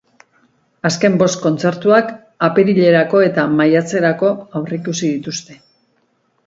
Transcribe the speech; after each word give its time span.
Azken 0.89 1.17
bost 1.21 1.37
kontzertuak 1.43 2.09
apirilerako 2.49 3.23
eta 3.29 3.47
maiatzerako 3.61 4.35
aurreikusi 4.61 5.05
dituzte. 5.17 5.65